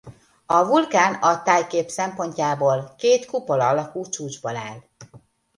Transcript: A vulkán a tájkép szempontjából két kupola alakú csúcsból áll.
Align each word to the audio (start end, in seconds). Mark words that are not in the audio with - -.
A 0.45 0.65
vulkán 0.65 1.13
a 1.13 1.41
tájkép 1.43 1.89
szempontjából 1.89 2.93
két 2.97 3.25
kupola 3.25 3.67
alakú 3.67 4.05
csúcsból 4.09 4.55
áll. 4.55 4.81